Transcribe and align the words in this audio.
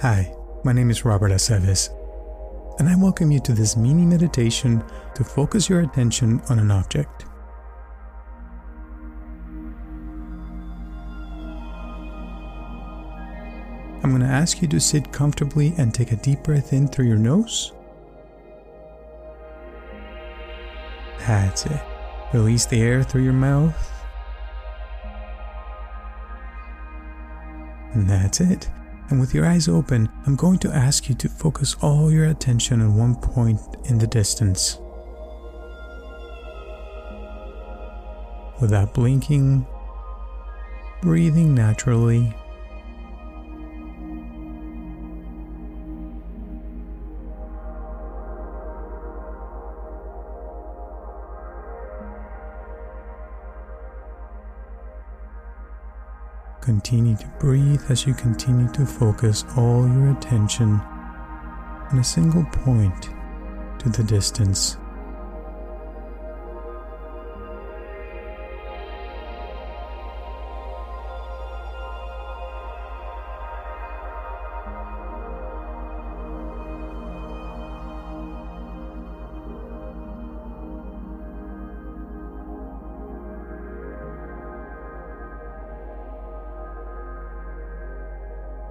Hi, 0.00 0.32
my 0.62 0.72
name 0.72 0.92
is 0.92 1.04
Robert 1.04 1.32
Aceves, 1.32 1.88
and 2.78 2.88
I 2.88 2.94
welcome 2.94 3.32
you 3.32 3.40
to 3.40 3.52
this 3.52 3.76
mini 3.76 4.06
meditation 4.06 4.84
to 5.16 5.24
focus 5.24 5.68
your 5.68 5.80
attention 5.80 6.40
on 6.48 6.60
an 6.60 6.70
object. 6.70 7.24
I'm 14.04 14.10
going 14.10 14.20
to 14.20 14.28
ask 14.28 14.62
you 14.62 14.68
to 14.68 14.78
sit 14.78 15.10
comfortably 15.10 15.74
and 15.78 15.92
take 15.92 16.12
a 16.12 16.16
deep 16.16 16.44
breath 16.44 16.72
in 16.72 16.86
through 16.86 17.08
your 17.08 17.16
nose. 17.16 17.72
That's 21.26 21.66
it. 21.66 21.80
Release 22.32 22.66
the 22.66 22.80
air 22.80 23.02
through 23.02 23.24
your 23.24 23.32
mouth. 23.32 23.92
And 27.94 28.08
that's 28.08 28.40
it. 28.40 28.68
And 29.10 29.20
with 29.20 29.34
your 29.34 29.46
eyes 29.46 29.68
open, 29.68 30.08
I'm 30.26 30.36
going 30.36 30.58
to 30.60 30.68
ask 30.74 31.08
you 31.08 31.14
to 31.16 31.28
focus 31.28 31.76
all 31.80 32.12
your 32.12 32.26
attention 32.26 32.82
on 32.82 32.96
one 32.96 33.14
point 33.14 33.60
in 33.84 33.98
the 33.98 34.06
distance. 34.06 34.78
Without 38.60 38.92
blinking, 38.92 39.66
breathing 41.00 41.54
naturally. 41.54 42.34
Continue 56.60 57.16
to 57.16 57.26
breathe 57.40 57.82
as 57.88 58.06
you 58.06 58.14
continue 58.14 58.70
to 58.72 58.84
focus 58.84 59.44
all 59.56 59.88
your 59.88 60.10
attention 60.10 60.80
on 61.90 61.98
a 61.98 62.04
single 62.04 62.44
point 62.44 63.10
to 63.78 63.88
the 63.88 64.02
distance. 64.02 64.76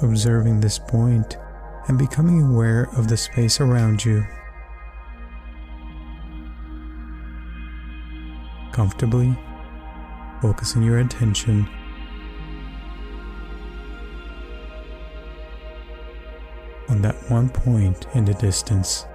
Observing 0.00 0.60
this 0.60 0.78
point 0.78 1.36
and 1.88 1.98
becoming 1.98 2.42
aware 2.42 2.88
of 2.96 3.08
the 3.08 3.16
space 3.16 3.60
around 3.60 4.04
you. 4.04 4.24
Comfortably 8.72 9.36
focusing 10.40 10.82
your 10.82 10.98
attention 10.98 11.68
on 16.88 17.00
that 17.02 17.14
one 17.30 17.48
point 17.48 18.06
in 18.14 18.24
the 18.24 18.34
distance. 18.34 19.06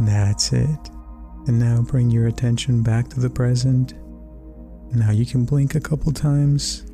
That's 0.00 0.52
it. 0.52 0.90
And 1.46 1.58
now 1.58 1.82
bring 1.82 2.10
your 2.10 2.26
attention 2.26 2.82
back 2.82 3.08
to 3.10 3.20
the 3.20 3.30
present. 3.30 3.94
Now 4.92 5.10
you 5.10 5.26
can 5.26 5.44
blink 5.44 5.74
a 5.74 5.80
couple 5.80 6.12
times. 6.12 6.84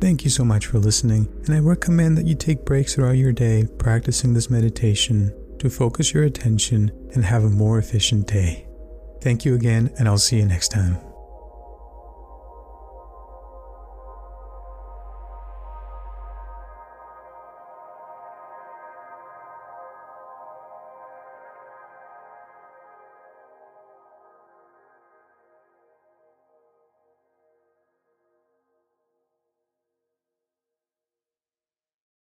Thank 0.00 0.22
you 0.22 0.30
so 0.30 0.44
much 0.44 0.66
for 0.66 0.78
listening, 0.78 1.26
and 1.46 1.54
I 1.54 1.58
recommend 1.58 2.16
that 2.16 2.26
you 2.26 2.36
take 2.36 2.64
breaks 2.64 2.94
throughout 2.94 3.16
your 3.16 3.32
day 3.32 3.66
practicing 3.78 4.32
this 4.32 4.48
meditation 4.48 5.34
to 5.58 5.68
focus 5.68 6.14
your 6.14 6.22
attention 6.22 6.92
and 7.14 7.24
have 7.24 7.42
a 7.42 7.50
more 7.50 7.78
efficient 7.78 8.28
day. 8.28 8.68
Thank 9.20 9.44
you 9.44 9.56
again, 9.56 9.92
and 9.98 10.06
I'll 10.06 10.18
see 10.18 10.36
you 10.36 10.44
next 10.44 10.68
time. 10.68 11.07